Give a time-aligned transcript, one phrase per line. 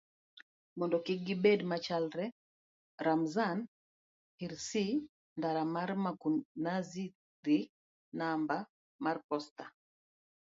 [0.77, 2.25] mondo kik gibed machalre.
[3.05, 3.57] Ramzan
[4.39, 4.85] Hirsi
[5.37, 7.57] ndara mar Mkunazini
[8.19, 8.57] namba
[9.03, 9.63] mar posta